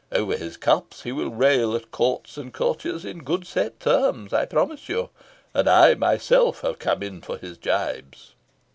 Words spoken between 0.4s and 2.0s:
cups he will rail at